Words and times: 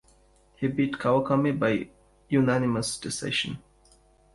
He 0.55 0.67
beat 0.67 0.95
Kawakami 0.95 1.59
by 1.59 1.91
unanimous 2.27 2.97
decision. 2.97 3.59